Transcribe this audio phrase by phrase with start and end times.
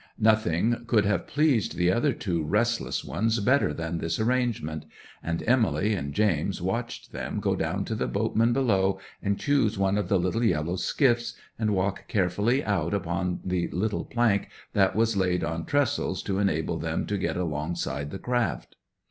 [0.17, 4.83] 'Nothing could have pleased the other two restless ones better than this arrangement;
[5.21, 9.99] and Emily and James watched them go down to the boatman below and choose one
[9.99, 15.15] of the little yellow skiffs, and walk carefully out upon the little plank that was
[15.17, 18.77] laid on trestles to enable them to get alongside the craft.